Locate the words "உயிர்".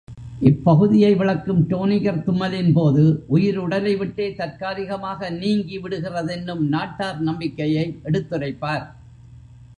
3.27-3.57